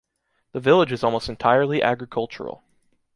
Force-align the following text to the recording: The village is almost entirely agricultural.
The 0.53 0.59
village 0.59 0.91
is 0.91 1.03
almost 1.03 1.29
entirely 1.29 1.83
agricultural. 1.83 2.63